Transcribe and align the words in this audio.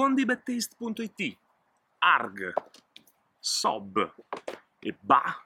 buondibattist.it, 0.00 1.36
ARG, 1.98 2.54
SOB 3.38 4.14
e 4.78 4.96
BA, 4.98 5.44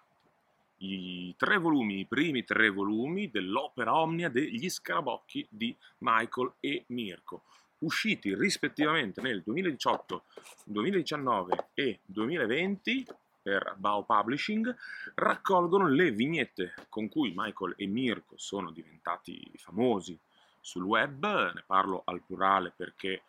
i 0.76 1.34
tre 1.36 1.58
volumi, 1.58 1.98
i 1.98 2.04
primi 2.04 2.44
tre 2.44 2.68
volumi 2.70 3.28
dell'opera 3.32 3.96
omnia 3.96 4.28
degli 4.28 4.70
scarabocchi 4.70 5.44
di 5.50 5.74
Michael 5.98 6.52
e 6.60 6.84
Mirko, 6.90 7.42
usciti 7.78 8.32
rispettivamente 8.36 9.20
nel 9.22 9.42
2018, 9.42 10.22
2019 10.66 11.70
e 11.74 11.98
2020 12.04 13.06
per 13.42 13.74
Bao 13.76 14.04
Publishing, 14.04 14.72
raccolgono 15.14 15.88
le 15.88 16.12
vignette 16.12 16.74
con 16.90 17.08
cui 17.08 17.32
Michael 17.34 17.74
e 17.76 17.88
Mirko 17.88 18.34
sono 18.36 18.70
diventati 18.70 19.50
famosi 19.56 20.16
sul 20.60 20.84
web, 20.84 21.24
ne 21.24 21.64
parlo 21.66 22.02
al 22.04 22.22
plurale 22.22 22.72
perché 22.74 23.22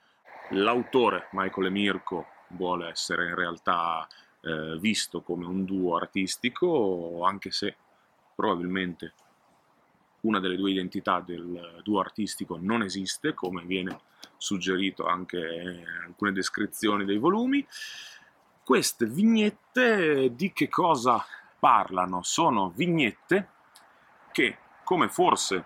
l'autore 0.49 1.27
Michael 1.31 1.67
e 1.67 1.69
Mirko 1.69 2.25
vuole 2.49 2.89
essere 2.89 3.27
in 3.27 3.35
realtà 3.35 4.07
eh, 4.41 4.77
visto 4.79 5.21
come 5.21 5.45
un 5.45 5.65
duo 5.65 5.95
artistico, 5.95 7.23
anche 7.23 7.51
se 7.51 7.75
probabilmente 8.35 9.13
una 10.21 10.39
delle 10.39 10.55
due 10.55 10.71
identità 10.71 11.19
del 11.19 11.81
duo 11.83 11.99
artistico 11.99 12.57
non 12.59 12.83
esiste, 12.83 13.33
come 13.33 13.63
viene 13.63 13.99
suggerito 14.37 15.05
anche 15.05 15.37
in 15.37 15.85
alcune 16.07 16.31
descrizioni 16.31 17.05
dei 17.05 17.17
volumi. 17.17 17.65
Queste 18.63 19.05
vignette 19.05 20.33
di 20.35 20.51
che 20.51 20.67
cosa 20.67 21.23
parlano? 21.59 22.23
Sono 22.23 22.71
vignette 22.75 23.49
che, 24.31 24.57
come 24.83 25.09
forse 25.09 25.63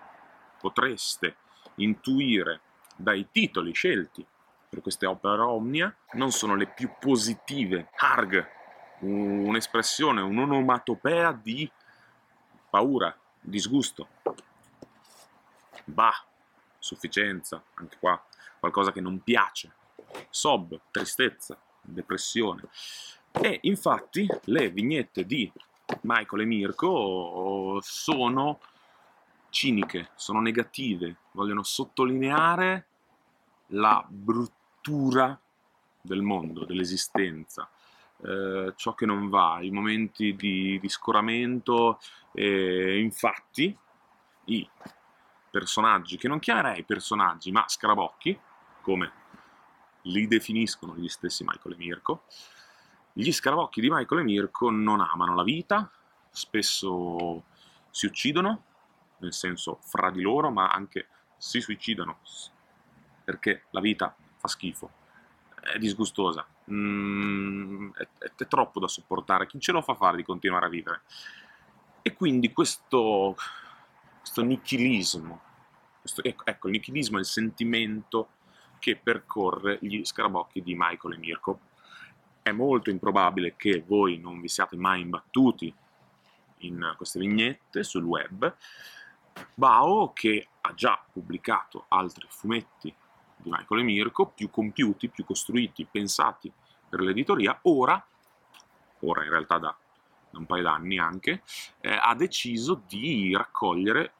potreste 0.60 1.36
intuire 1.76 2.60
dai 2.96 3.28
titoli 3.30 3.72
scelti 3.72 4.24
per 4.70 4.82
queste 4.82 5.04
opere 5.04 5.42
omnia, 5.42 5.94
non 6.12 6.30
sono 6.30 6.54
le 6.54 6.68
più 6.68 6.92
positive. 7.00 7.90
Harg, 7.96 8.48
un'espressione, 9.00 10.20
un'onomatopea 10.20 11.32
di 11.32 11.68
paura, 12.70 13.14
disgusto. 13.40 14.06
Bah, 15.84 16.24
sufficienza, 16.78 17.60
anche 17.74 17.96
qua 17.98 18.22
qualcosa 18.60 18.92
che 18.92 19.00
non 19.00 19.20
piace. 19.22 19.72
Sob, 20.30 20.78
tristezza, 20.92 21.58
depressione. 21.80 22.62
E 23.32 23.58
infatti 23.62 24.28
le 24.44 24.70
vignette 24.70 25.26
di 25.26 25.50
Michael 26.02 26.42
e 26.42 26.44
Mirko 26.44 27.80
sono 27.82 28.60
ciniche, 29.48 30.10
sono 30.14 30.40
negative, 30.40 31.16
vogliono 31.32 31.64
sottolineare 31.64 32.86
la 33.72 34.04
bruttura 34.80 35.38
del 36.00 36.22
mondo, 36.22 36.64
dell'esistenza, 36.64 37.68
eh, 38.22 38.72
ciò 38.76 38.94
che 38.94 39.06
non 39.06 39.28
va, 39.28 39.58
i 39.60 39.70
momenti 39.70 40.34
di, 40.34 40.78
di 40.80 40.88
scoramento. 40.88 42.00
E 42.32 43.00
infatti, 43.00 43.76
i 44.46 44.68
personaggi, 45.50 46.16
che 46.16 46.28
non 46.28 46.38
chiamerei 46.38 46.84
personaggi, 46.84 47.50
ma 47.50 47.64
scarabocchi, 47.68 48.38
come 48.80 49.12
li 50.04 50.26
definiscono 50.26 50.96
gli 50.96 51.08
stessi 51.08 51.44
Michael 51.44 51.74
e 51.74 51.78
Mirko, 51.78 52.22
gli 53.12 53.30
scarabocchi 53.30 53.80
di 53.80 53.90
Michael 53.90 54.22
e 54.22 54.24
Mirko 54.24 54.70
non 54.70 55.00
amano 55.00 55.34
la 55.34 55.42
vita, 55.42 55.90
spesso 56.30 57.44
si 57.90 58.06
uccidono, 58.06 58.64
nel 59.18 59.34
senso 59.34 59.78
fra 59.82 60.10
di 60.10 60.22
loro, 60.22 60.50
ma 60.50 60.68
anche 60.68 61.08
si 61.36 61.60
suicidano 61.60 62.18
perché 63.24 63.64
la 63.70 63.80
vita 63.80 64.14
fa 64.40 64.48
schifo, 64.48 64.90
è 65.60 65.78
disgustosa, 65.78 66.46
mm, 66.70 67.90
è, 67.92 68.08
è, 68.18 68.32
è, 68.34 68.48
troppo 68.48 68.80
da 68.80 68.88
sopportare, 68.88 69.46
chi 69.46 69.60
ce 69.60 69.72
lo 69.72 69.82
fa 69.82 69.94
fare 69.94 70.16
di 70.16 70.22
continuare 70.22 70.66
a 70.66 70.70
vivere? 70.70 71.02
E 72.00 72.14
quindi 72.14 72.50
questo, 72.52 73.36
questo 74.18 74.42
nichilismo, 74.42 75.40
questo, 76.00 76.24
ecco, 76.24 76.46
ecco, 76.46 76.66
il 76.68 76.72
nichilismo 76.72 77.18
è 77.18 77.20
il 77.20 77.26
sentimento 77.26 78.30
che 78.78 78.96
percorre 78.96 79.78
gli 79.82 80.02
scarabocchi 80.02 80.62
di 80.62 80.74
Michael 80.74 81.14
e 81.14 81.18
Mirko. 81.18 81.60
È 82.40 82.50
molto 82.50 82.88
improbabile 82.88 83.54
che 83.54 83.84
voi 83.86 84.18
non 84.18 84.40
vi 84.40 84.48
siate 84.48 84.76
mai 84.76 85.02
imbattuti 85.02 85.72
in 86.60 86.94
queste 86.96 87.18
vignette 87.18 87.82
sul 87.82 88.04
web. 88.04 88.56
Bao, 89.54 90.14
che 90.14 90.48
ha 90.62 90.72
già 90.72 91.04
pubblicato 91.12 91.84
altri 91.88 92.26
fumetti 92.30 92.94
di 93.42 93.50
Michael 93.50 93.80
e 93.80 93.84
Mirko, 93.84 94.26
più 94.26 94.50
compiuti, 94.50 95.08
più 95.08 95.24
costruiti, 95.24 95.86
pensati 95.86 96.52
per 96.88 97.00
l'editoria, 97.00 97.58
ora, 97.62 98.04
ora 99.00 99.24
in 99.24 99.30
realtà 99.30 99.58
da, 99.58 99.76
da 100.30 100.38
un 100.38 100.46
paio 100.46 100.62
d'anni 100.62 100.98
anche, 100.98 101.42
eh, 101.80 101.98
ha 102.00 102.14
deciso 102.14 102.82
di 102.86 103.34
raccogliere 103.34 104.12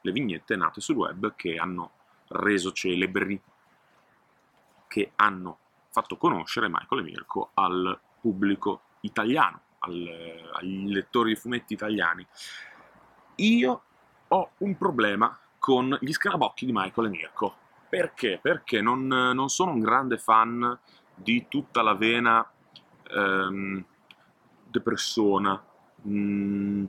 le 0.00 0.12
vignette 0.12 0.56
nate 0.56 0.80
sul 0.80 0.96
web 0.96 1.34
che 1.34 1.56
hanno 1.56 1.92
reso 2.28 2.72
celebri, 2.72 3.40
che 4.86 5.12
hanno 5.16 5.58
fatto 5.90 6.16
conoscere 6.16 6.68
Michael 6.68 7.00
e 7.00 7.04
Mirko 7.04 7.50
al 7.54 7.98
pubblico 8.20 8.82
italiano, 9.00 9.60
al, 9.80 10.50
agli 10.54 10.92
lettori 10.92 11.34
di 11.34 11.40
fumetti 11.40 11.72
italiani. 11.72 12.26
Io 13.36 13.82
ho 14.28 14.50
un 14.58 14.76
problema 14.76 15.38
con 15.58 15.96
gli 16.00 16.12
scarabocchi 16.12 16.66
di 16.66 16.72
Michael 16.72 17.06
e 17.06 17.10
Mirko. 17.10 17.56
Perché? 17.88 18.38
Perché 18.40 18.80
non, 18.80 19.06
non 19.06 19.48
sono 19.48 19.72
un 19.72 19.80
grande 19.80 20.18
fan 20.18 20.78
di 21.14 21.46
tutta 21.48 21.82
la 21.82 21.94
vena 21.94 22.48
ehm, 23.10 23.84
depressona, 24.66 25.62
mh, 26.02 26.10
mm, 26.10 26.84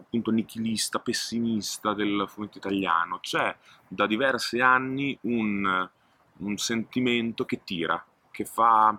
appunto 0.00 0.30
nichilista, 0.30 0.98
pessimista 0.98 1.94
del 1.94 2.26
fumetto 2.28 2.58
italiano. 2.58 3.18
C'è 3.20 3.56
da 3.88 4.06
diversi 4.06 4.60
anni 4.60 5.16
un, 5.22 5.88
un 6.38 6.56
sentimento 6.56 7.44
che 7.44 7.62
tira, 7.64 8.04
che 8.30 8.44
fa 8.44 8.98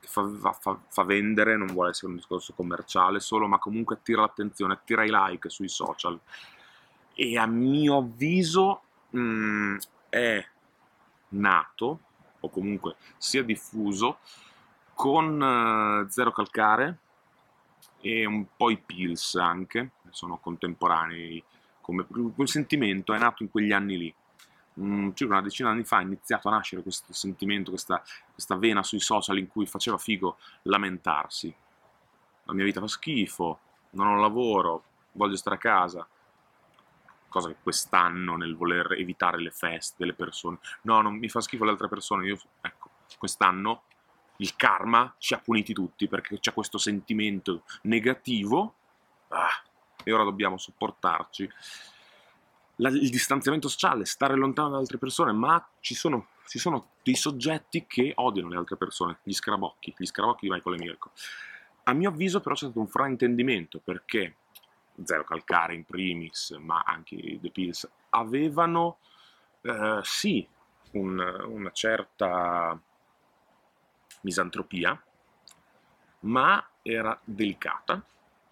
che 0.00 0.08
fa, 0.08 0.54
fa, 0.58 0.80
fa, 0.88 1.04
vendere, 1.04 1.58
non 1.58 1.66
vuole 1.66 1.90
essere 1.90 2.06
un 2.06 2.16
discorso 2.16 2.54
commerciale 2.54 3.20
solo, 3.20 3.46
ma 3.46 3.58
comunque 3.58 3.96
attira 3.96 4.22
l'attenzione, 4.22 4.72
attira 4.72 5.04
i 5.04 5.10
like 5.12 5.50
sui 5.50 5.68
social. 5.68 6.18
E 7.14 7.36
a 7.36 7.46
mio 7.46 7.98
avviso 7.98 8.82
mh, 9.10 9.20
mm, 9.20 9.76
è 10.10 10.44
nato, 11.28 12.00
o 12.40 12.50
comunque 12.50 12.96
sia 13.16 13.42
diffuso, 13.42 14.18
con 14.92 15.40
uh, 15.40 16.08
Zero 16.10 16.32
Calcare 16.32 16.98
e 18.00 18.26
un 18.26 18.46
po' 18.54 18.70
i 18.70 18.76
Pills 18.76 19.34
anche, 19.36 19.92
sono 20.10 20.36
contemporanei, 20.38 21.42
come 21.80 22.06
sentimento 22.44 23.14
è 23.14 23.18
nato 23.18 23.42
in 23.42 23.50
quegli 23.50 23.72
anni 23.72 23.96
lì. 23.96 24.14
Mm, 24.80 25.10
circa 25.14 25.34
una 25.34 25.42
decina 25.42 25.70
di 25.70 25.76
anni 25.76 25.84
fa 25.84 25.98
è 25.98 26.02
iniziato 26.02 26.48
a 26.48 26.52
nascere 26.52 26.82
questo 26.82 27.12
sentimento, 27.12 27.70
questa, 27.70 28.02
questa 28.32 28.56
vena 28.56 28.82
sui 28.82 29.00
social 29.00 29.38
in 29.38 29.48
cui 29.48 29.66
faceva 29.66 29.98
figo 29.98 30.38
lamentarsi. 30.62 31.54
La 32.44 32.52
mia 32.52 32.64
vita 32.64 32.80
fa 32.80 32.86
schifo, 32.86 33.58
non 33.90 34.06
ho 34.06 34.20
lavoro, 34.20 34.84
voglio 35.12 35.36
stare 35.36 35.56
a 35.56 35.58
casa, 35.58 36.06
cosa 37.30 37.48
che 37.48 37.56
quest'anno 37.62 38.36
nel 38.36 38.54
voler 38.54 38.92
evitare 38.92 39.40
le 39.40 39.50
feste, 39.50 40.04
le 40.04 40.12
persone, 40.12 40.58
no, 40.82 41.00
non 41.00 41.16
mi 41.16 41.30
fa 41.30 41.40
schifo 41.40 41.64
le 41.64 41.70
altre 41.70 41.88
persone, 41.88 42.26
io, 42.26 42.38
ecco, 42.60 42.90
quest'anno 43.16 43.84
il 44.40 44.56
karma 44.56 45.14
ci 45.18 45.34
ha 45.34 45.38
puniti 45.38 45.72
tutti 45.72 46.08
perché 46.08 46.38
c'è 46.38 46.52
questo 46.52 46.78
sentimento 46.78 47.64
negativo 47.82 48.74
ah, 49.28 49.62
e 50.02 50.12
ora 50.12 50.24
dobbiamo 50.24 50.58
sopportarci. 50.58 51.50
La, 52.76 52.88
il 52.88 53.10
distanziamento 53.10 53.68
sociale, 53.68 54.06
stare 54.06 54.34
lontano 54.34 54.70
da 54.70 54.78
altre 54.78 54.98
persone, 54.98 55.32
ma 55.32 55.66
ci 55.80 55.94
sono, 55.94 56.28
ci 56.46 56.58
sono, 56.58 56.92
dei 57.02 57.14
soggetti 57.14 57.84
che 57.86 58.12
odiano 58.16 58.48
le 58.48 58.56
altre 58.56 58.76
persone, 58.76 59.18
gli 59.22 59.32
scarabocchi, 59.32 59.94
gli 59.96 60.06
scarabocchi 60.06 60.46
di 60.46 60.52
Michael 60.52 60.76
e 60.76 60.78
Mirko. 60.78 61.10
A 61.84 61.92
mio 61.92 62.08
avviso 62.08 62.40
però 62.40 62.54
c'è 62.54 62.64
stato 62.64 62.80
un 62.80 62.88
fraintendimento 62.88 63.80
perché 63.84 64.36
Zero 65.04 65.24
Calcare 65.24 65.74
in 65.74 65.84
primis, 65.84 66.50
ma 66.60 66.82
anche 66.84 67.38
The 67.40 67.50
Pills, 67.50 67.88
avevano 68.10 68.98
eh, 69.62 70.00
sì 70.02 70.46
un, 70.92 71.18
una 71.18 71.70
certa 71.72 72.78
misantropia, 74.22 75.02
ma 76.20 76.68
era 76.82 77.18
delicata, 77.24 78.04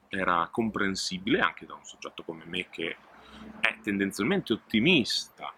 era 0.08 0.48
comprensibile 0.50 1.40
anche 1.40 1.66
da 1.66 1.74
un 1.74 1.84
soggetto 1.84 2.22
come 2.22 2.44
me 2.44 2.68
che 2.68 2.96
è 3.60 3.78
tendenzialmente 3.82 4.52
ottimista, 4.52 5.52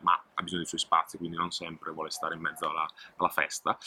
ma 0.00 0.12
ha 0.12 0.42
bisogno 0.42 0.60
dei 0.60 0.68
suoi 0.68 0.80
spazi, 0.80 1.16
quindi 1.16 1.36
non 1.36 1.50
sempre 1.50 1.90
vuole 1.92 2.10
stare 2.10 2.34
in 2.34 2.40
mezzo 2.40 2.68
alla, 2.68 2.86
alla 3.16 3.28
festa. 3.28 3.78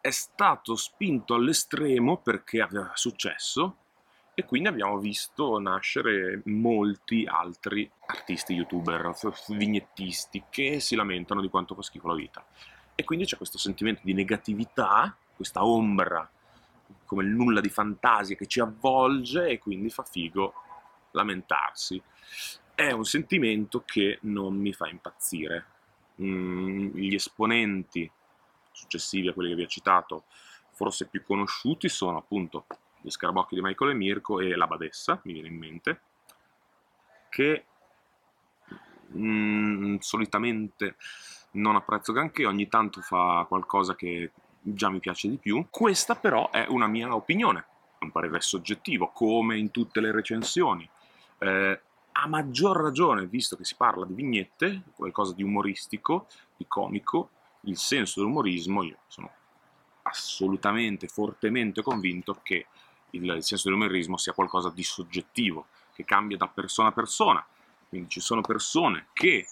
È 0.00 0.10
stato 0.10 0.76
spinto 0.76 1.34
all'estremo 1.34 2.18
perché 2.18 2.60
aveva 2.60 2.90
successo 2.94 3.83
e 4.34 4.44
quindi 4.44 4.68
abbiamo 4.68 4.98
visto 4.98 5.58
nascere 5.60 6.42
molti 6.46 7.24
altri 7.24 7.88
artisti 8.06 8.54
youtuber, 8.54 9.14
vignettisti 9.48 10.44
che 10.50 10.80
si 10.80 10.96
lamentano 10.96 11.40
di 11.40 11.48
quanto 11.48 11.76
fa 11.76 11.82
schifo 11.82 12.08
la 12.08 12.14
vita. 12.14 12.44
E 12.96 13.04
quindi 13.04 13.26
c'è 13.26 13.36
questo 13.36 13.58
sentimento 13.58 14.00
di 14.02 14.12
negatività, 14.12 15.16
questa 15.36 15.64
ombra, 15.64 16.28
come 17.04 17.24
nulla 17.24 17.60
di 17.60 17.68
fantasia 17.68 18.34
che 18.34 18.46
ci 18.46 18.58
avvolge 18.58 19.46
e 19.46 19.58
quindi 19.58 19.88
fa 19.88 20.02
figo 20.02 20.52
lamentarsi. 21.12 22.02
È 22.74 22.90
un 22.90 23.04
sentimento 23.04 23.84
che 23.86 24.18
non 24.22 24.56
mi 24.56 24.72
fa 24.72 24.88
impazzire. 24.88 25.66
Mm, 26.22 26.88
gli 26.96 27.14
esponenti 27.14 28.10
successivi 28.72 29.28
a 29.28 29.32
quelli 29.32 29.50
che 29.50 29.56
vi 29.56 29.62
ho 29.62 29.68
citato, 29.68 30.24
forse 30.70 31.06
più 31.06 31.22
conosciuti, 31.22 31.88
sono 31.88 32.18
appunto 32.18 32.66
gli 33.04 33.10
scarabocchi 33.10 33.54
di 33.54 33.60
Michael 33.60 33.90
e 33.90 33.94
Mirko 33.94 34.40
e 34.40 34.56
la 34.56 34.66
Badessa, 34.66 35.20
mi 35.24 35.34
viene 35.34 35.48
in 35.48 35.58
mente, 35.58 36.00
che 37.28 37.66
mm, 39.14 39.96
solitamente 39.98 40.96
non 41.52 41.76
apprezzo 41.76 42.14
granché, 42.14 42.46
ogni 42.46 42.66
tanto 42.66 43.02
fa 43.02 43.44
qualcosa 43.46 43.94
che 43.94 44.30
già 44.58 44.88
mi 44.88 45.00
piace 45.00 45.28
di 45.28 45.36
più. 45.36 45.66
Questa 45.68 46.14
però 46.16 46.50
è 46.50 46.64
una 46.70 46.86
mia 46.86 47.14
opinione, 47.14 47.66
un 47.98 48.10
parere 48.10 48.40
soggettivo, 48.40 49.08
come 49.08 49.58
in 49.58 49.70
tutte 49.70 50.00
le 50.00 50.10
recensioni. 50.10 50.88
Eh, 51.40 51.80
a 52.10 52.26
maggior 52.26 52.80
ragione, 52.80 53.26
visto 53.26 53.54
che 53.54 53.64
si 53.64 53.74
parla 53.76 54.06
di 54.06 54.14
vignette, 54.14 54.84
qualcosa 54.96 55.34
di 55.34 55.42
umoristico, 55.42 56.26
di 56.56 56.64
comico, 56.66 57.28
il 57.64 57.76
senso 57.76 58.20
dell'umorismo, 58.20 58.82
io 58.82 58.96
sono 59.08 59.30
assolutamente, 60.04 61.06
fortemente 61.06 61.82
convinto 61.82 62.38
che 62.42 62.66
il, 63.16 63.42
senso 63.42 63.68
dell'umorismo 63.68 64.16
sia 64.16 64.32
qualcosa 64.32 64.70
di 64.70 64.82
soggettivo, 64.82 65.66
che 65.94 66.04
cambia 66.04 66.36
da 66.36 66.48
persona 66.48 66.88
a 66.88 66.92
persona. 66.92 67.44
Quindi 67.88 68.08
ci 68.08 68.20
sono 68.20 68.40
persone 68.40 69.06
che 69.12 69.46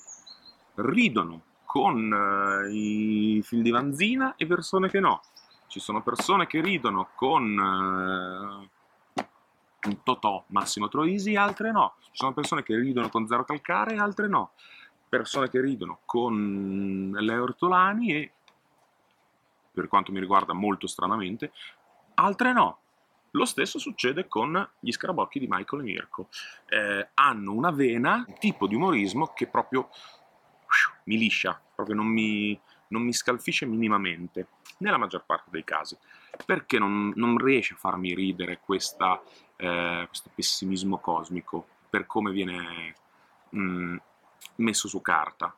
ridono 0.74 1.42
con 1.64 2.10
uh, 2.10 2.70
i 2.70 3.40
film 3.44 3.62
di 3.62 3.70
Vanzina 3.70 4.34
e 4.36 4.46
persone 4.46 4.90
che 4.90 5.00
no. 5.00 5.22
Ci 5.68 5.80
sono 5.80 6.02
persone 6.02 6.46
che 6.46 6.60
ridono 6.60 7.08
con 7.14 7.58
un 9.84 10.02
Totò 10.02 10.44
Massimo 10.48 10.88
Troisi, 10.88 11.34
altre 11.34 11.72
no. 11.72 11.94
Ci 12.00 12.10
sono 12.12 12.32
persone 12.32 12.62
che 12.62 12.76
ridono 12.76 13.08
con 13.08 13.26
Zero 13.26 13.44
Calcare 13.44 13.96
altre 13.96 14.28
no. 14.28 14.50
Persone 15.08 15.48
che 15.48 15.60
ridono 15.60 16.00
con 16.04 17.14
Leo 17.18 17.42
Ortolani 17.42 18.14
e, 18.14 18.32
per 19.72 19.88
quanto 19.88 20.12
mi 20.12 20.20
riguarda 20.20 20.52
molto 20.52 20.86
stranamente, 20.86 21.52
altre 22.14 22.52
no. 22.52 22.81
Lo 23.32 23.44
stesso 23.46 23.78
succede 23.78 24.28
con 24.28 24.68
gli 24.78 24.92
scarabocchi 24.92 25.38
di 25.38 25.46
Michael 25.48 25.82
e 25.82 25.84
Mirko. 25.84 26.28
Eh, 26.66 27.08
hanno 27.14 27.52
una 27.52 27.70
vena, 27.70 28.24
un 28.26 28.38
tipo 28.38 28.66
di 28.66 28.74
umorismo 28.74 29.28
che 29.28 29.46
proprio 29.46 29.88
mi 31.04 31.16
liscia, 31.16 31.60
proprio 31.74 31.96
non 31.96 32.06
mi, 32.06 32.58
non 32.88 33.02
mi 33.02 33.12
scalfisce 33.12 33.64
minimamente, 33.64 34.48
nella 34.78 34.98
maggior 34.98 35.24
parte 35.24 35.48
dei 35.50 35.64
casi, 35.64 35.96
perché 36.44 36.78
non, 36.78 37.12
non 37.16 37.38
riesce 37.38 37.74
a 37.74 37.78
farmi 37.78 38.14
ridere 38.14 38.60
questa, 38.60 39.20
eh, 39.56 40.04
questo 40.06 40.30
pessimismo 40.34 40.98
cosmico 40.98 41.66
per 41.88 42.06
come 42.06 42.32
viene 42.32 42.94
mh, 43.50 43.60
mm, 43.60 43.96
messo 44.56 44.88
su 44.88 45.00
carta. 45.00 45.54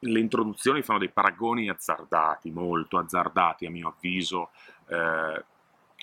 Le 0.00 0.20
introduzioni 0.20 0.82
fanno 0.82 0.98
dei 0.98 1.10
paragoni 1.10 1.68
azzardati, 1.68 2.50
molto 2.50 2.98
azzardati 2.98 3.66
a 3.66 3.70
mio 3.70 3.88
avviso, 3.88 4.50
eh, 4.88 5.44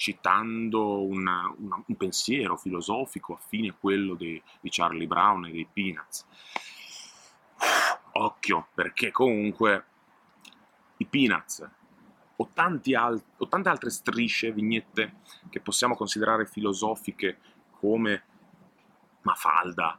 citando 0.03 1.01
una, 1.01 1.49
una, 1.59 1.81
un 1.85 1.95
pensiero 1.95 2.57
filosofico 2.57 3.35
affine 3.35 3.69
a 3.69 3.73
quello 3.73 4.15
di, 4.15 4.41
di 4.59 4.69
Charlie 4.69 5.07
Brown 5.07 5.45
e 5.45 5.51
dei 5.51 5.65
Peanuts. 5.71 6.25
Occhio, 8.11 8.67
perché 8.73 9.11
comunque 9.11 9.85
i 10.97 11.05
Peanuts 11.05 11.65
o, 12.35 12.49
al- 12.53 13.23
o 13.37 13.47
tante 13.47 13.69
altre 13.69 13.89
strisce, 13.91 14.51
vignette 14.51 15.21
che 15.49 15.61
possiamo 15.61 15.95
considerare 15.95 16.47
filosofiche 16.47 17.39
come 17.71 18.23
Mafalda, 19.21 19.97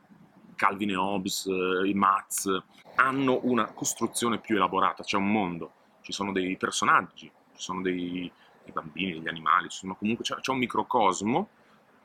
Calvin 0.54 0.90
e 0.90 0.96
Hobbes, 0.96 1.46
eh, 1.46 1.88
i 1.88 1.94
Mats, 1.94 2.62
hanno 2.96 3.40
una 3.44 3.72
costruzione 3.72 4.38
più 4.38 4.56
elaborata, 4.56 5.02
c'è 5.02 5.16
un 5.16 5.32
mondo, 5.32 5.72
ci 6.02 6.12
sono 6.12 6.30
dei 6.30 6.58
personaggi, 6.58 7.32
ci 7.54 7.62
sono 7.62 7.80
dei, 7.80 8.30
dei 8.64 8.72
bambini, 8.72 9.12
degli 9.12 9.28
animali, 9.28 9.69
comunque 9.99 10.25
c'è, 10.25 10.37
c'è 10.37 10.50
un 10.50 10.58
microcosmo 10.58 11.49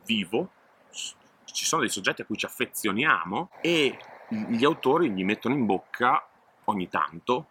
vivo, 0.05 0.51
ci 0.91 1.65
sono 1.65 1.81
dei 1.81 1.89
soggetti 1.89 2.21
a 2.21 2.25
cui 2.25 2.37
ci 2.37 2.45
affezioniamo 2.45 3.49
e 3.61 3.97
gli 4.29 4.63
autori 4.63 5.11
gli 5.11 5.23
mettono 5.23 5.55
in 5.55 5.65
bocca 5.65 6.27
ogni 6.65 6.87
tanto, 6.87 7.47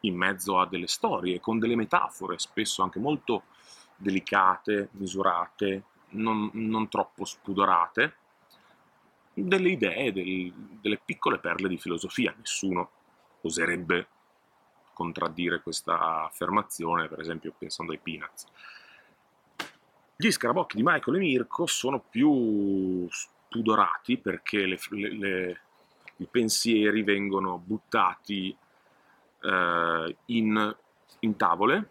in 0.00 0.16
mezzo 0.16 0.58
a 0.58 0.66
delle 0.66 0.86
storie, 0.86 1.40
con 1.40 1.58
delle 1.58 1.76
metafore, 1.76 2.38
spesso 2.38 2.82
anche 2.82 2.98
molto 2.98 3.44
delicate, 3.96 4.88
misurate, 4.92 5.84
non, 6.10 6.50
non 6.54 6.88
troppo 6.88 7.24
spudorate, 7.24 8.14
delle 9.34 9.70
idee, 9.70 10.12
del, 10.12 10.52
delle 10.52 11.00
piccole 11.04 11.38
perle 11.38 11.68
di 11.68 11.78
filosofia. 11.78 12.34
Nessuno 12.36 12.90
oserebbe 13.42 14.08
contraddire 14.92 15.62
questa 15.62 16.24
affermazione, 16.24 17.08
per 17.08 17.20
esempio 17.20 17.54
pensando 17.56 17.92
ai 17.92 17.98
Peanuts. 17.98 18.46
Gli 20.16 20.30
scarabocchi 20.30 20.76
di 20.76 20.82
Michael 20.84 21.16
e 21.16 21.20
Mirko 21.20 21.66
sono 21.66 22.00
più 22.00 23.08
spudorati 23.08 24.18
perché 24.18 24.66
le, 24.66 24.78
le, 24.90 25.16
le 25.16 25.60
i 26.20 26.26
pensieri 26.30 27.02
vengono 27.02 27.58
buttati 27.58 28.56
eh, 29.40 30.16
in, 30.26 30.76
in 31.20 31.36
tavole, 31.36 31.90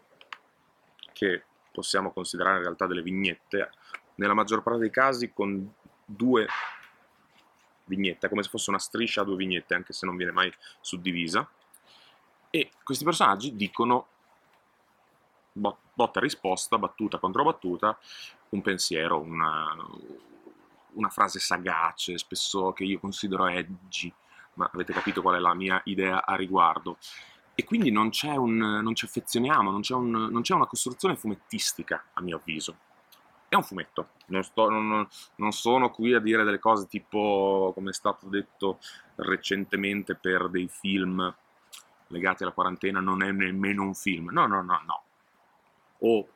che 1.13 1.43
possiamo 1.71 2.11
considerare 2.11 2.57
in 2.57 2.63
realtà 2.63 2.85
delle 2.85 3.01
vignette, 3.01 3.71
nella 4.15 4.33
maggior 4.33 4.61
parte 4.61 4.81
dei 4.81 4.91
casi 4.91 5.31
con 5.33 5.73
due 6.05 6.47
vignette, 7.85 8.29
come 8.29 8.43
se 8.43 8.49
fosse 8.49 8.69
una 8.69 8.79
striscia 8.79 9.21
a 9.21 9.25
due 9.25 9.35
vignette, 9.35 9.73
anche 9.73 9.93
se 9.93 10.05
non 10.05 10.15
viene 10.15 10.31
mai 10.31 10.53
suddivisa. 10.79 11.49
E 12.49 12.71
questi 12.83 13.03
personaggi 13.03 13.55
dicono 13.55 14.07
botta 15.51 16.19
risposta, 16.19 16.77
battuta 16.77 17.17
contro 17.19 17.43
battuta, 17.43 17.97
un 18.49 18.61
pensiero, 18.61 19.19
una, 19.19 19.75
una 20.93 21.09
frase 21.09 21.39
sagace, 21.39 22.17
spesso 22.17 22.71
che 22.71 22.85
io 22.85 22.99
considero 22.99 23.47
edgy, 23.47 24.11
ma 24.55 24.69
avete 24.73 24.93
capito 24.93 25.21
qual 25.21 25.35
è 25.35 25.39
la 25.39 25.53
mia 25.53 25.81
idea 25.85 26.25
a 26.25 26.35
riguardo. 26.35 26.97
E 27.53 27.65
quindi 27.65 27.91
non, 27.91 28.09
c'è 28.09 28.35
un, 28.35 28.55
non 28.55 28.95
ci 28.95 29.05
affezioniamo, 29.05 29.69
non 29.69 29.81
c'è, 29.81 29.93
un, 29.93 30.09
non 30.09 30.41
c'è, 30.41 30.53
una 30.53 30.65
costruzione 30.65 31.17
fumettistica, 31.17 32.05
a 32.13 32.21
mio 32.21 32.37
avviso. 32.37 32.77
È 33.49 33.55
un 33.55 33.63
fumetto, 33.63 34.09
non, 34.27 34.43
sto, 34.43 34.69
non 34.69 35.51
sono 35.51 35.89
qui 35.89 36.13
a 36.13 36.19
dire 36.19 36.43
delle 36.43 36.59
cose 36.59 36.87
tipo, 36.87 37.71
come 37.73 37.89
è 37.89 37.93
stato 37.93 38.27
detto 38.27 38.79
recentemente 39.15 40.15
per 40.15 40.49
dei 40.49 40.67
film 40.69 41.35
legati 42.09 42.43
alla 42.43 42.51
quarantena, 42.51 42.99
non 42.99 43.23
è 43.23 43.31
nemmeno 43.31 43.83
un 43.83 43.95
film. 43.95 44.29
No, 44.31 44.47
no, 44.47 44.61
no, 44.61 44.81
no. 44.85 45.03
O 45.99 46.27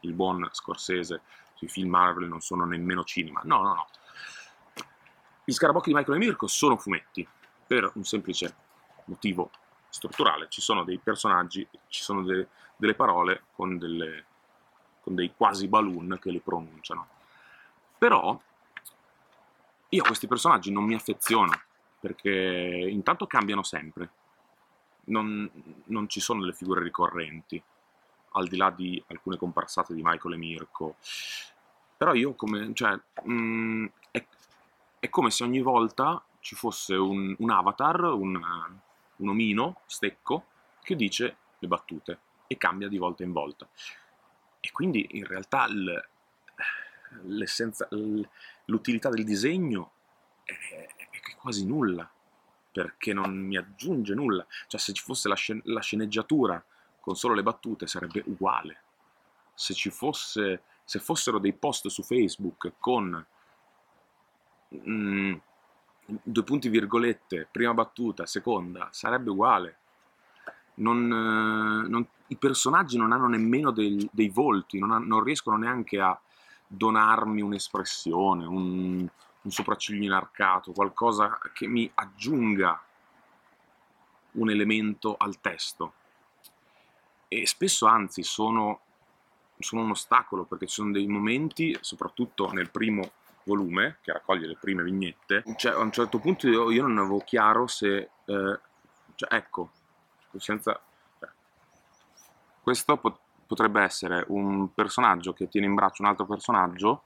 il 0.00 0.12
buon 0.12 0.48
Scorsese 0.52 1.20
sui 1.54 1.68
film 1.68 1.90
Marvel 1.90 2.28
non 2.28 2.40
sono 2.40 2.64
nemmeno 2.64 3.04
cinema. 3.04 3.40
No, 3.44 3.62
no, 3.62 3.74
no. 3.74 3.86
Gli 5.44 5.52
scarabocchi 5.52 5.90
di 5.90 5.94
Michael 5.94 6.16
e 6.16 6.24
Mirko 6.24 6.46
sono 6.46 6.76
fumetti, 6.76 7.26
per 7.66 7.90
un 7.94 8.04
semplice 8.04 8.54
motivo 9.04 9.50
strutturale. 9.88 10.48
Ci 10.48 10.60
sono 10.60 10.84
dei 10.84 10.98
personaggi, 10.98 11.66
ci 11.88 12.02
sono 12.02 12.22
de, 12.22 12.48
delle 12.76 12.94
parole 12.94 13.44
con, 13.52 13.78
delle, 13.78 14.24
con 15.00 15.14
dei 15.14 15.32
quasi 15.36 15.68
balloon 15.68 16.18
che 16.20 16.30
le 16.30 16.40
pronunciano. 16.40 17.08
Però 17.98 18.38
io 19.88 20.02
a 20.02 20.06
questi 20.06 20.26
personaggi 20.26 20.70
non 20.70 20.84
mi 20.84 20.94
affeziono, 20.94 21.58
perché 22.00 22.30
intanto 22.30 23.26
cambiano 23.26 23.62
sempre. 23.62 24.10
Non, 25.06 25.50
non, 25.86 26.08
ci 26.08 26.20
sono 26.20 26.40
delle 26.40 26.52
figure 26.52 26.82
ricorrenti, 26.82 27.62
al 28.32 28.48
di 28.48 28.56
là 28.56 28.70
di 28.70 29.02
alcune 29.08 29.36
comparsate 29.36 29.94
di 29.94 30.02
Michael 30.02 30.34
e 30.34 30.38
Mirko. 30.38 30.96
Però 31.96 32.12
io 32.12 32.34
come, 32.34 32.72
cioè, 32.74 32.98
mh, 33.24 33.32
mm, 33.32 33.86
è, 34.10 34.26
è, 34.98 35.08
come 35.08 35.30
se 35.30 35.44
ogni 35.44 35.60
volta 35.60 36.22
ci 36.40 36.54
fosse 36.54 36.94
un, 36.94 37.34
un 37.38 37.50
avatar, 37.50 38.02
un, 38.04 38.40
un 39.16 39.28
omino, 39.28 39.80
stecco, 39.86 40.46
che 40.82 40.96
dice 40.96 41.36
le 41.58 41.68
battute 41.68 42.18
e 42.46 42.56
cambia 42.56 42.88
di 42.88 42.98
volta 42.98 43.22
in 43.22 43.32
volta. 43.32 43.68
E 44.60 44.70
quindi 44.72 45.06
in 45.12 45.26
realtà 45.26 45.66
l'essenza, 47.22 47.88
l'utilità 48.66 49.08
del 49.08 49.24
disegno 49.24 49.92
è, 50.44 50.52
è, 50.52 51.36
quasi 51.36 51.66
nulla, 51.66 52.08
perché 52.76 53.14
non 53.14 53.34
mi 53.34 53.56
aggiunge 53.56 54.14
nulla. 54.14 54.44
Cioè 54.66 54.78
se 54.78 54.92
ci 54.92 55.02
fosse 55.02 55.28
la, 55.28 55.34
scen- 55.34 55.62
la 55.64 55.80
sceneggiatura 55.80 56.62
con 57.00 57.16
solo 57.16 57.32
le 57.32 57.42
battute 57.42 57.86
sarebbe 57.86 58.22
uguale. 58.26 58.82
Se 59.54 59.72
ci 59.72 59.88
fosse, 59.88 60.60
se 60.84 60.98
fossero 60.98 61.38
dei 61.38 61.54
post 61.54 61.88
su 61.88 62.02
Facebook 62.02 62.72
con... 62.78 63.24
Mm, 64.76 65.34
due 66.04 66.42
punti 66.44 66.68
virgolette, 66.68 67.48
prima 67.50 67.72
battuta, 67.72 68.26
seconda, 68.26 68.88
sarebbe 68.92 69.30
uguale. 69.30 69.78
non, 70.74 71.04
eh, 71.06 71.88
non, 71.88 72.06
i 72.26 72.36
personaggi 72.36 72.98
non 72.98 73.12
hanno 73.12 73.26
nemmeno 73.26 73.70
del, 73.70 74.06
dei 74.12 74.28
volti, 74.28 74.78
non, 74.78 74.90
ha, 74.90 74.98
non, 74.98 75.22
riescono 75.22 75.56
neanche 75.56 75.98
a 75.98 76.18
donarmi 76.66 77.40
un'espressione, 77.40 78.44
un, 78.44 79.08
un 79.46 79.52
sopracciglio 79.52 80.04
inarcato, 80.04 80.72
qualcosa 80.72 81.38
che 81.52 81.68
mi 81.68 81.90
aggiunga 81.94 82.82
un 84.32 84.50
elemento 84.50 85.14
al 85.16 85.40
testo. 85.40 85.92
E 87.28 87.46
spesso 87.46 87.86
anzi 87.86 88.24
sono, 88.24 88.80
sono 89.58 89.82
un 89.82 89.90
ostacolo 89.90 90.44
perché 90.44 90.66
ci 90.66 90.74
sono 90.74 90.90
dei 90.90 91.06
momenti, 91.06 91.76
soprattutto 91.80 92.50
nel 92.52 92.70
primo 92.70 93.12
volume, 93.44 93.98
che 94.02 94.12
raccoglie 94.12 94.48
le 94.48 94.56
prime 94.60 94.82
vignette, 94.82 95.44
cioè 95.56 95.72
a 95.72 95.78
un 95.78 95.92
certo 95.92 96.18
punto 96.18 96.48
io, 96.48 96.70
io 96.70 96.86
non 96.86 96.98
avevo 96.98 97.20
chiaro 97.20 97.68
se... 97.68 98.10
Eh, 98.24 98.60
cioè, 99.14 99.34
ecco, 99.34 99.70
senza... 100.36 100.78
Cioè, 101.20 101.28
questo 102.62 102.96
pot 102.96 103.18
potrebbe 103.46 103.80
essere 103.80 104.24
un 104.26 104.74
personaggio 104.74 105.32
che 105.32 105.48
tiene 105.48 105.68
in 105.68 105.74
braccio 105.74 106.02
un 106.02 106.08
altro 106.08 106.26
personaggio 106.26 107.04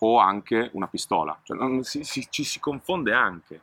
o 0.00 0.18
anche 0.18 0.70
una 0.74 0.86
pistola. 0.86 1.38
Cioè, 1.42 1.56
non, 1.56 1.82
si, 1.82 2.04
si, 2.04 2.26
ci 2.30 2.44
si 2.44 2.60
confonde 2.60 3.12
anche. 3.12 3.60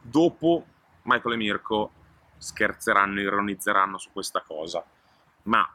Dopo 0.00 0.64
Michael 1.02 1.34
e 1.34 1.38
Mirko 1.38 1.90
scherzeranno, 2.38 3.20
ironizzeranno 3.20 3.98
su 3.98 4.10
questa 4.12 4.40
cosa, 4.40 4.84
ma 5.44 5.68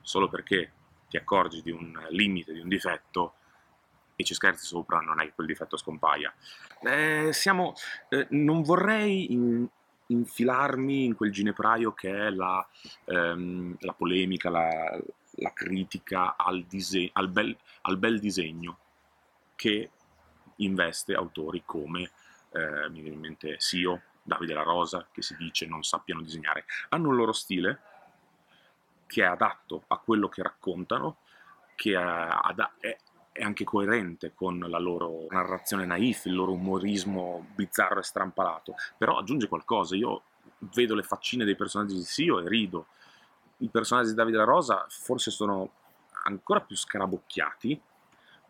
solo 0.00 0.28
perché 0.28 0.72
ti 1.08 1.16
accorgi 1.16 1.62
di 1.62 1.70
un 1.70 2.06
limite, 2.10 2.52
di 2.52 2.60
un 2.60 2.68
difetto, 2.68 3.34
e 4.20 4.24
ci 4.24 4.34
scherzi 4.34 4.66
sopra, 4.66 4.98
non 4.98 5.20
è 5.20 5.24
che 5.24 5.32
quel 5.32 5.46
difetto 5.46 5.76
scompaia. 5.76 6.32
Eh, 6.82 7.30
siamo, 7.32 7.74
eh, 8.08 8.26
non 8.30 8.62
vorrei 8.62 9.32
in, 9.32 9.64
infilarmi 10.06 11.04
in 11.04 11.14
quel 11.14 11.30
ginepraio 11.30 11.92
che 11.92 12.10
è 12.10 12.30
la, 12.30 12.66
ehm, 13.04 13.76
la 13.78 13.92
polemica, 13.92 14.50
la, 14.50 15.00
la, 15.36 15.52
critica 15.52 16.34
al, 16.36 16.64
dise- 16.64 17.10
al, 17.12 17.28
bel, 17.28 17.56
al, 17.82 17.96
bel, 17.96 18.18
disegno 18.18 18.78
che 19.58 19.90
investe 20.58 21.14
autori 21.14 21.64
come, 21.64 22.12
eh, 22.52 22.88
mi 22.90 23.00
viene 23.00 23.16
in 23.16 23.20
mente 23.20 23.56
Sio, 23.58 24.02
Davide 24.22 24.54
La 24.54 24.62
Rosa, 24.62 25.08
che 25.10 25.20
si 25.20 25.34
dice 25.36 25.66
non 25.66 25.82
sappiano 25.82 26.22
disegnare. 26.22 26.64
Hanno 26.90 27.08
un 27.08 27.16
loro 27.16 27.32
stile 27.32 27.80
che 29.06 29.22
è 29.22 29.26
adatto 29.26 29.82
a 29.88 29.98
quello 29.98 30.28
che 30.28 30.44
raccontano, 30.44 31.16
che 31.74 31.98
è 31.98 32.96
anche 33.42 33.64
coerente 33.64 34.32
con 34.32 34.58
la 34.60 34.78
loro 34.78 35.26
narrazione 35.30 35.86
naif, 35.86 36.26
il 36.26 36.34
loro 36.34 36.52
umorismo 36.52 37.44
bizzarro 37.54 37.98
e 37.98 38.04
strampalato, 38.04 38.74
però 38.96 39.18
aggiunge 39.18 39.48
qualcosa. 39.48 39.96
Io 39.96 40.22
vedo 40.58 40.94
le 40.94 41.02
faccine 41.02 41.44
dei 41.44 41.56
personaggi 41.56 41.94
di 41.94 42.04
Sio 42.04 42.38
e 42.38 42.48
rido. 42.48 42.86
I 43.58 43.68
personaggi 43.70 44.10
di 44.10 44.14
Davide 44.14 44.36
La 44.36 44.44
Rosa 44.44 44.86
forse 44.88 45.32
sono 45.32 45.72
ancora 46.24 46.60
più 46.60 46.76
scarabocchiati, 46.76 47.80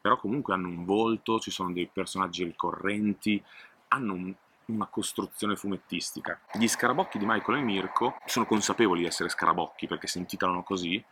però 0.08 0.20
comunque 0.20 0.54
hanno 0.54 0.68
un 0.68 0.86
volto, 0.86 1.38
ci 1.38 1.50
sono 1.50 1.70
dei 1.70 1.86
personaggi 1.86 2.42
ricorrenti, 2.42 3.44
hanno 3.88 4.14
un, 4.14 4.34
una 4.66 4.86
costruzione 4.86 5.54
fumettistica. 5.54 6.40
Gli 6.54 6.66
scarabocchi 6.66 7.18
di 7.18 7.26
Michael 7.26 7.58
e 7.58 7.62
Mirko 7.62 8.16
sono 8.24 8.46
consapevoli 8.46 9.00
di 9.00 9.06
essere 9.06 9.28
scarabocchi 9.28 9.86
perché 9.86 10.06
si 10.06 10.16
intitolano 10.16 10.62
così, 10.62 11.04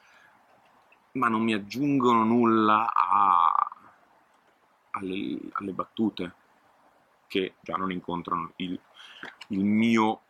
ma 1.13 1.29
non 1.29 1.43
mi 1.43 1.53
aggiungono 1.53 2.25
nulla 2.25 2.91
a, 2.91 3.71
alle, 4.93 5.41
alle, 5.53 5.73
battute 5.73 6.33
che 7.27 7.57
già 7.61 7.77
non 7.77 7.93
incontrano 7.93 8.53
il, 8.57 8.81
il 9.49 9.63
mio 9.63 10.23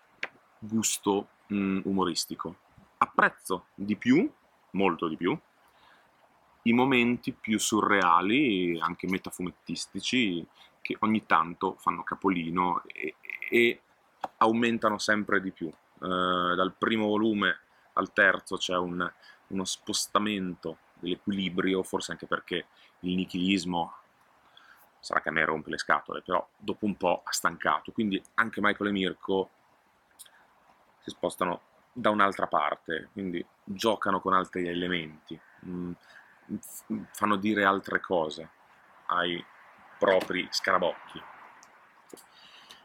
gusto 0.58 1.28
mh, 1.46 1.56
mm, 1.56 1.80
umoristico. 1.84 2.56
Apprezzo 2.98 3.66
di 3.76 3.94
più, 3.94 4.28
molto 4.70 5.06
di 5.06 5.16
più, 5.16 5.38
i 6.66 6.72
momenti 6.72 7.32
più 7.32 7.58
surreali, 7.58 8.78
anche 8.80 9.08
metafumettistici, 9.08 10.46
che 10.80 10.96
ogni 11.00 11.26
tanto 11.26 11.74
fanno 11.78 12.02
capolino 12.02 12.82
e, 12.86 13.16
e 13.50 13.80
aumentano 14.38 14.98
sempre 14.98 15.40
di 15.40 15.50
più. 15.50 15.66
Uh, 15.98 16.54
dal 16.54 16.74
primo 16.76 17.06
volume 17.06 17.58
al 17.94 18.12
terzo 18.12 18.56
c'è 18.56 18.76
un, 18.76 19.10
uno 19.48 19.64
spostamento 19.64 20.78
dell'equilibrio, 20.94 21.82
forse 21.82 22.12
anche 22.12 22.26
perché 22.26 22.66
il 23.00 23.14
nichilismo 23.14 23.94
sarà 25.00 25.20
che 25.20 25.28
a 25.28 25.32
me 25.32 25.44
rompe 25.44 25.70
le 25.70 25.78
scatole, 25.78 26.22
però 26.22 26.46
dopo 26.56 26.84
un 26.84 26.96
po' 26.96 27.22
ha 27.24 27.32
stancato, 27.32 27.92
quindi 27.92 28.20
anche 28.34 28.60
Michael 28.60 28.90
e 28.90 28.92
Mirko 28.92 29.50
si 31.00 31.10
spostano 31.10 31.60
da 31.92 32.10
un'altra 32.10 32.46
parte, 32.46 33.08
quindi 33.12 33.44
giocano 33.62 34.20
con 34.20 34.34
altri 34.34 34.66
elementi, 34.66 35.38
mm, 35.64 35.92
fanno 37.12 37.36
dire 37.36 37.64
altre 37.64 38.00
cose 38.00 38.50
ai 39.06 39.44
propri 39.98 40.46
scarabocchi. 40.50 41.22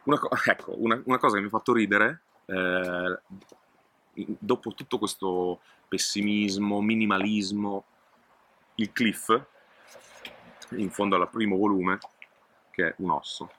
Una, 0.04 0.20
ecco, 0.46 0.74
una, 0.78 1.02
una 1.06 1.18
cosa 1.18 1.36
che 1.36 1.42
mi 1.42 1.48
ha 1.48 1.52
fatto 1.52 1.74
ridere, 1.74 2.22
eh, 2.46 3.20
dopo 4.14 4.74
tutto 4.74 4.98
questo 4.98 5.62
pessimismo, 5.88 6.82
minimalismo, 6.82 7.86
il 8.76 8.92
cliff, 8.92 9.40
in 10.72 10.90
fondo 10.90 11.16
al 11.16 11.30
primo 11.30 11.58
volume, 11.58 12.00
che 12.72 12.88
è 12.88 12.94
un 12.98 13.12
osso. 13.12 13.52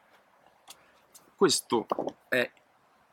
Questo 1.37 1.87
è 2.28 2.50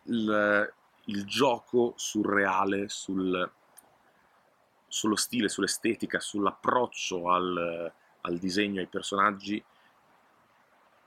il, 0.04 0.74
il 1.06 1.26
gioco 1.26 1.94
surreale 1.96 2.88
sul, 2.90 3.52
sullo 4.90 5.16
stile, 5.16 5.48
sull'estetica, 5.48 6.20
sull'approccio 6.20 7.32
al, 7.32 7.92
al 8.22 8.38
disegno, 8.38 8.82
ai 8.82 8.88
personaggi 8.88 9.64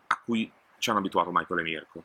a 0.06 0.20
cui 0.24 0.50
ci 0.78 0.90
hanno 0.90 1.00
abituato 1.00 1.30
Michael 1.32 1.60
e 1.60 1.62
Mirko. 1.62 2.04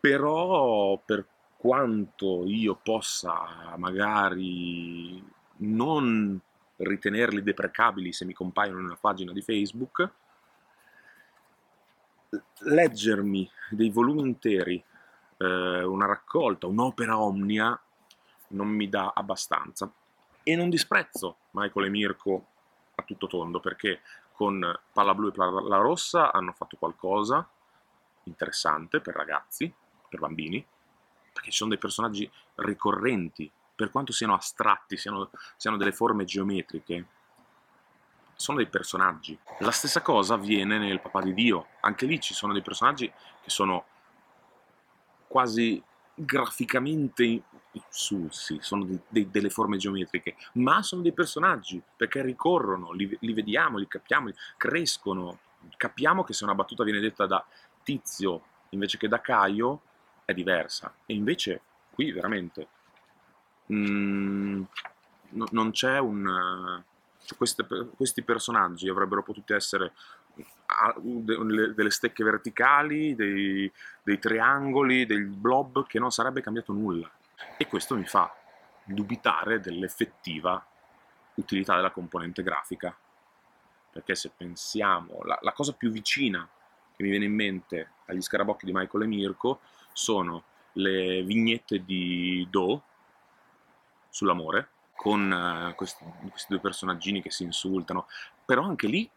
Però 0.00 0.98
per 1.04 1.26
quanto 1.56 2.44
io 2.46 2.74
possa 2.74 3.74
magari 3.76 5.22
non 5.58 6.40
ritenerli 6.76 7.42
deprecabili 7.42 8.12
se 8.12 8.24
mi 8.24 8.32
compaiono 8.32 8.78
in 8.78 8.86
una 8.86 8.96
pagina 8.98 9.32
di 9.32 9.42
Facebook, 9.42 10.10
leggermi 12.60 13.50
dei 13.70 13.90
volumi 13.90 14.22
interi, 14.22 14.82
eh, 15.36 15.82
una 15.82 16.06
raccolta, 16.06 16.66
un'opera 16.66 17.18
omnia, 17.18 17.78
non 18.50 18.68
mi 18.68 18.88
dà 18.88 19.12
abbastanza. 19.14 19.90
E 20.42 20.56
non 20.56 20.70
disprezzo 20.70 21.36
Michael 21.50 21.86
e 21.86 21.90
Mirko 21.90 22.46
a 22.94 23.02
tutto 23.02 23.26
tondo, 23.26 23.60
perché 23.60 24.00
con 24.32 24.78
Palla 24.92 25.14
Blu 25.14 25.28
e 25.28 25.32
Palla 25.32 25.76
Rossa 25.76 26.32
hanno 26.32 26.52
fatto 26.52 26.76
qualcosa 26.76 27.46
interessante 28.24 29.00
per 29.00 29.14
ragazzi, 29.14 29.72
per 30.08 30.20
bambini, 30.20 30.64
perché 31.32 31.50
ci 31.50 31.56
sono 31.56 31.70
dei 31.70 31.78
personaggi 31.78 32.30
ricorrenti, 32.56 33.50
per 33.74 33.90
quanto 33.90 34.12
siano 34.12 34.34
astratti, 34.34 34.96
siano, 34.96 35.30
siano 35.56 35.76
delle 35.76 35.92
forme 35.92 36.24
geometriche, 36.24 37.06
sono 38.34 38.56
dei 38.56 38.66
personaggi. 38.66 39.38
La 39.58 39.70
stessa 39.70 40.00
cosa 40.00 40.34
avviene 40.34 40.78
nel 40.78 41.00
Papà 41.00 41.20
di 41.20 41.34
Dio, 41.34 41.66
anche 41.80 42.06
lì 42.06 42.18
ci 42.20 42.34
sono 42.34 42.52
dei 42.52 42.62
personaggi 42.62 43.06
che 43.06 43.50
sono 43.50 43.84
quasi 45.26 45.82
graficamente 46.24 47.42
insulsi, 47.72 48.58
sono 48.60 48.84
dei, 48.84 49.00
dei, 49.08 49.30
delle 49.30 49.50
forme 49.50 49.76
geometriche, 49.76 50.36
ma 50.54 50.82
sono 50.82 51.02
dei 51.02 51.12
personaggi 51.12 51.80
perché 51.96 52.22
ricorrono, 52.22 52.92
li, 52.92 53.16
li 53.20 53.32
vediamo, 53.32 53.78
li 53.78 53.86
capiamo, 53.86 54.30
crescono, 54.56 55.38
capiamo 55.76 56.24
che 56.24 56.32
se 56.32 56.44
una 56.44 56.54
battuta 56.54 56.84
viene 56.84 57.00
detta 57.00 57.26
da 57.26 57.44
Tizio 57.82 58.42
invece 58.70 58.98
che 58.98 59.08
da 59.08 59.20
Caio 59.20 59.82
è 60.24 60.34
diversa. 60.34 60.92
E 61.06 61.14
invece 61.14 61.60
qui 61.92 62.12
veramente 62.12 62.68
mm, 63.72 64.62
no, 65.30 65.46
non 65.50 65.70
c'è 65.70 65.98
un... 65.98 66.82
Cioè 67.22 67.36
queste, 67.36 67.66
questi 67.96 68.22
personaggi 68.22 68.88
avrebbero 68.88 69.22
potuto 69.22 69.54
essere 69.54 69.92
delle 71.02 71.90
stecche 71.90 72.24
verticali, 72.24 73.14
dei, 73.14 73.70
dei 74.02 74.18
triangoli, 74.18 75.06
dei 75.06 75.22
blob, 75.22 75.86
che 75.86 75.98
non 75.98 76.10
sarebbe 76.10 76.40
cambiato 76.40 76.72
nulla. 76.72 77.10
E 77.56 77.66
questo 77.66 77.96
mi 77.96 78.04
fa 78.04 78.34
dubitare 78.84 79.60
dell'effettiva 79.60 80.64
utilità 81.34 81.74
della 81.76 81.90
componente 81.90 82.42
grafica. 82.42 82.96
Perché 83.92 84.14
se 84.14 84.30
pensiamo, 84.36 85.20
la, 85.24 85.38
la 85.42 85.52
cosa 85.52 85.72
più 85.72 85.90
vicina 85.90 86.48
che 86.96 87.02
mi 87.02 87.10
viene 87.10 87.24
in 87.24 87.34
mente 87.34 87.90
agli 88.06 88.20
scarabocchi 88.20 88.64
di 88.64 88.72
Michael 88.72 89.04
e 89.04 89.06
Mirko 89.06 89.60
sono 89.92 90.44
le 90.74 91.22
vignette 91.22 91.84
di 91.84 92.46
Do 92.48 92.82
sull'amore, 94.08 94.68
con 94.94 95.30
uh, 95.30 95.74
questi, 95.74 96.04
questi, 96.28 96.48
due 96.50 96.60
personaggini 96.60 97.22
che 97.22 97.30
si 97.30 97.42
insultano, 97.42 98.06
però 98.44 98.64
anche 98.64 98.86
lì 98.86 99.10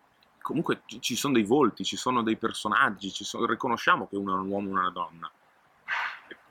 comunque 0.43 0.81
ci 0.99 1.15
sono 1.15 1.33
dei 1.33 1.43
volti, 1.43 1.85
ci 1.85 1.95
sono 1.95 2.21
dei 2.21 2.35
personaggi, 2.35 3.09
sono, 3.09 3.45
riconosciamo 3.45 4.07
che 4.07 4.17
uno 4.17 4.35
è 4.35 4.39
un 4.39 4.49
uomo 4.49 4.67
e 4.67 4.71
una 4.71 4.89
donna. 4.89 5.31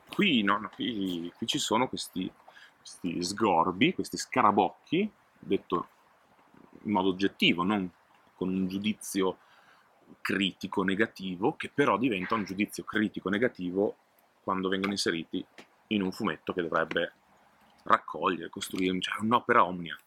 qui, 0.09 0.41
no, 0.41 0.69
qui, 0.73 1.31
qui 1.37 1.47
ci 1.47 1.59
sono 1.59 1.87
questi, 1.87 2.29
questi 2.77 3.23
sgorbi, 3.23 3.93
questi 3.93 4.17
scarabocchi, 4.17 5.09
detto 5.39 5.87
in 6.81 6.91
modo 6.91 7.09
oggettivo, 7.09 7.63
non 7.63 7.89
con 8.35 8.49
un 8.49 8.67
giudizio 8.67 9.37
critico 10.21 10.83
negativo, 10.83 11.55
che 11.55 11.69
però 11.69 11.97
diventa 11.97 12.33
un 12.33 12.43
giudizio 12.43 12.83
critico 12.83 13.29
negativo 13.29 13.95
quando 14.41 14.69
vengono 14.69 14.91
inseriti 14.91 15.45
in 15.87 16.01
un 16.01 16.11
fumetto 16.11 16.51
che 16.51 16.63
dovrebbe 16.63 17.13
raccogliere, 17.83 18.49
costruire, 18.49 18.99
cioè 18.99 19.21
un'opera 19.21 19.63
omnia. 19.63 19.97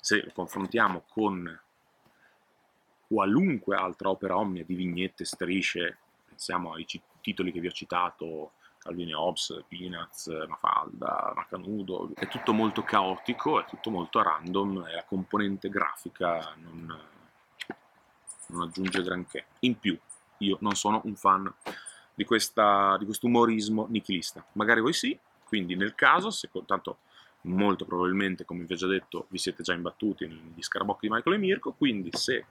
Se 0.00 0.22
lo 0.24 0.32
confrontiamo 0.32 1.04
con 1.08 1.62
qualunque 3.14 3.76
altra 3.76 4.10
opera 4.10 4.36
omnia 4.36 4.64
di 4.64 4.74
vignette, 4.74 5.24
strisce, 5.24 5.98
pensiamo 6.26 6.72
ai 6.72 6.84
titoli 7.20 7.52
che 7.52 7.60
vi 7.60 7.68
ho 7.68 7.70
citato, 7.70 8.54
Calvin 8.76 9.14
Hobbes, 9.14 9.62
Peanuts, 9.68 10.26
Mafalda, 10.48 11.32
Macanudo, 11.36 12.10
è 12.16 12.26
tutto 12.26 12.52
molto 12.52 12.82
caotico, 12.82 13.60
è 13.60 13.66
tutto 13.66 13.90
molto 13.90 14.20
random 14.20 14.86
e 14.88 14.94
la 14.94 15.04
componente 15.04 15.68
grafica 15.68 16.56
non, 16.56 16.92
non 18.48 18.62
aggiunge 18.62 19.00
granché. 19.00 19.46
In 19.60 19.78
più, 19.78 19.96
io 20.38 20.56
non 20.60 20.74
sono 20.74 21.00
un 21.04 21.14
fan 21.14 21.48
di, 22.12 22.24
questa, 22.24 22.96
di 22.98 23.04
questo 23.04 23.28
umorismo 23.28 23.86
nichilista. 23.90 24.44
Magari 24.54 24.80
voi 24.80 24.92
sì, 24.92 25.16
quindi 25.44 25.76
nel 25.76 25.94
caso, 25.94 26.30
se, 26.30 26.50
tanto 26.66 26.98
molto 27.42 27.84
probabilmente, 27.84 28.44
come 28.44 28.64
vi 28.64 28.72
ho 28.72 28.76
già 28.76 28.88
detto, 28.88 29.26
vi 29.28 29.38
siete 29.38 29.62
già 29.62 29.72
imbattuti 29.72 30.26
negli 30.26 30.62
scarabocchi 30.62 31.06
di 31.06 31.14
Michael 31.14 31.36
e 31.36 31.38
Mirko, 31.38 31.72
quindi 31.74 32.10
se 32.12 32.44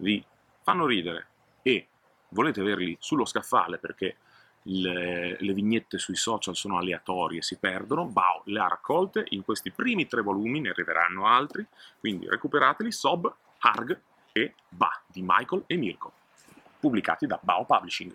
vi 0.00 0.22
fanno 0.62 0.86
ridere 0.86 1.26
e 1.62 1.86
volete 2.28 2.60
averli 2.60 2.96
sullo 3.00 3.24
scaffale 3.24 3.78
perché 3.78 4.16
le, 4.64 5.36
le, 5.40 5.52
vignette 5.54 5.98
sui 5.98 6.16
social 6.16 6.54
sono 6.54 6.76
aleatorie, 6.76 7.40
si 7.40 7.56
perdono, 7.56 8.06
Bao 8.06 8.42
le 8.44 8.60
ha 8.60 8.68
raccolte 8.68 9.24
in 9.30 9.42
questi 9.42 9.70
primi 9.70 10.06
tre 10.06 10.20
volumi, 10.20 10.60
ne 10.60 10.68
arriveranno 10.68 11.26
altri, 11.26 11.66
quindi 11.98 12.28
recuperateli, 12.28 12.92
Sob, 12.92 13.32
Harg 13.60 13.98
e 14.32 14.54
Ba 14.68 14.90
di 15.06 15.22
Michael 15.24 15.64
e 15.66 15.76
Mirko, 15.76 16.12
pubblicati 16.78 17.26
da 17.26 17.38
Bao 17.42 17.64
Publishing. 17.64 18.14